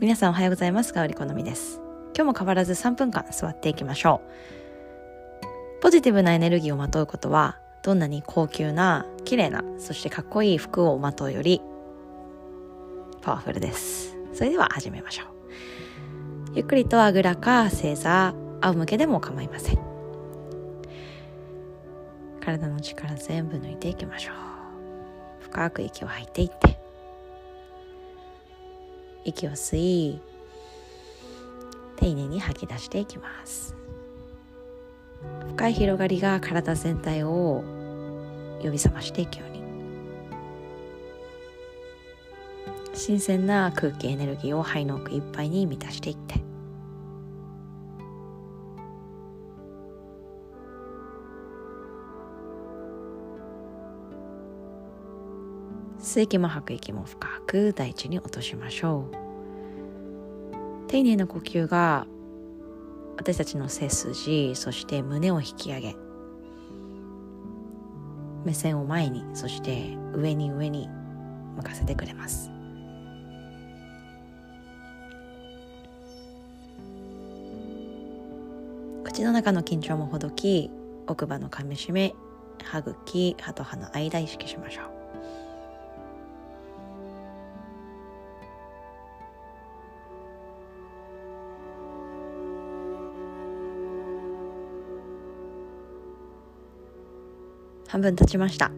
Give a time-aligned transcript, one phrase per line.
[0.00, 0.94] 皆さんおはようございます。
[0.94, 1.80] 香り好みです。
[2.14, 4.22] 今日も変わらず3分間座っていきましょ
[5.80, 5.82] う。
[5.82, 11.60] ポジティブなエネルギーをまとうことは、どんなに高級な、綺麗な、そしてかっこいい服をまとうより、
[13.22, 14.16] パワフルです。
[14.34, 15.26] それでは始めましょう。
[16.54, 19.80] ゆっくりとあぐらか正座、仰向けでも構いません。
[22.40, 25.42] 体の力全部抜いていきましょう。
[25.42, 26.77] 深く息を吐いていって、
[29.28, 30.20] 息を吸い、
[31.96, 33.74] 丁寧に吐き出していきます。
[35.48, 37.64] 深い広がりが体全体を
[38.62, 39.58] 呼び覚ましていくように。
[42.94, 46.48] 新鮮な空気エネルギーを肺の奥いっぱいに満たしていって。
[56.00, 59.27] 吸う息も吐く息も深く大地に落としましょう。
[60.88, 62.06] 丁寧な呼吸が
[63.18, 65.96] 私たちの背筋そして胸を引き上げ
[68.44, 70.88] 目線を前にそして上に上に
[71.56, 72.50] 向かせてくれます。
[79.04, 80.70] 口の中の緊張もほどき
[81.06, 82.14] 奥歯の噛みしめ
[82.62, 84.97] 歯茎歯と歯の間意識しましょう。
[97.88, 98.70] 半分経ちました。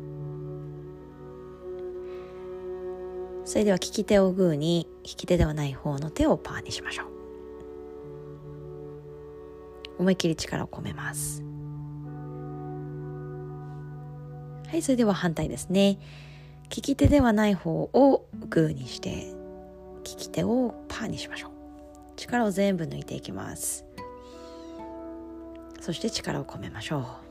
[3.44, 7.06] それでは利き手をグーに利き手ではない方の手をパーにしましょう。
[9.98, 11.42] 思いっきり力を込めます。
[14.68, 15.98] はいそれでは反対ですね。
[16.74, 19.34] 利き手ではない方をグーにして
[20.04, 21.50] 利き手をパーにしましょう。
[22.14, 23.84] 力を全部抜いていきます。
[25.80, 27.29] そして力を込めましょう。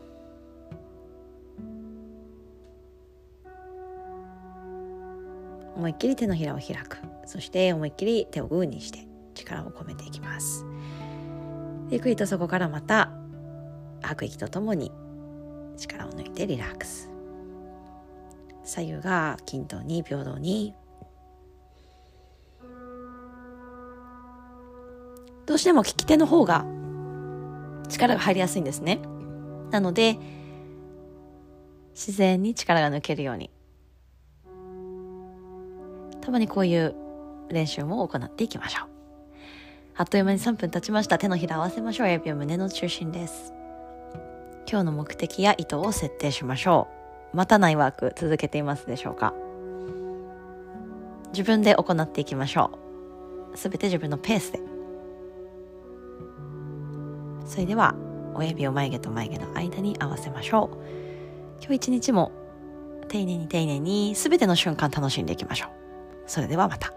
[5.75, 6.97] 思いっきり手のひらを開く。
[7.25, 10.65] そして思いっきり手をグーにして力を込めていきます。
[11.89, 13.11] ゆっくりとそこからまた
[14.01, 14.91] 吐く息とともに
[15.77, 17.09] 力を抜いてリラックス。
[18.63, 20.75] 左右が均等に平等に。
[25.45, 26.63] どうしても利き手の方が
[27.87, 28.99] 力が入りやすいんですね。
[29.71, 30.17] なので
[31.95, 33.49] 自然に力が抜けるように
[36.21, 36.95] たまにこういう
[37.49, 38.87] 練習も行っていきましょう。
[39.95, 41.17] あっという間に3分経ちました。
[41.17, 42.07] 手のひら合わせましょう。
[42.07, 43.53] 親指は胸の中心です。
[44.69, 46.87] 今日の目的や意図を設定しましょ
[47.33, 47.37] う。
[47.37, 49.33] 待たないワーク続けていますでしょうか？
[51.31, 52.71] 自分で行っていきましょ
[53.53, 53.57] う。
[53.57, 54.59] すべて自分のペースで。
[57.45, 57.95] それでは、
[58.35, 60.77] 親指を眉毛と眉毛の間に合わせましょう。
[61.61, 62.31] 今日一日も
[63.09, 65.78] 丁寧に丁寧にすべての瞬間楽しんでいきましょう。
[66.29, 66.93] それではまた。